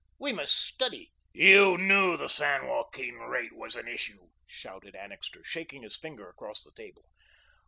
We 0.17 0.33
must 0.33 0.55
study" 0.55 1.11
"You 1.51 1.77
KNEW 1.77 2.17
the 2.17 2.27
San 2.27 2.65
Joaquin 2.65 3.19
rate 3.19 3.53
was 3.55 3.75
an 3.75 3.87
issue," 3.87 4.29
shouted 4.47 4.95
Annixter, 4.95 5.43
shaking 5.43 5.83
his 5.83 5.95
finger 5.95 6.27
across 6.27 6.63
the 6.63 6.71
table. 6.71 7.05